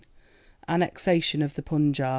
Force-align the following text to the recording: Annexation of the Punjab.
Annexation 0.67 1.43
of 1.43 1.53
the 1.53 1.61
Punjab. 1.61 2.09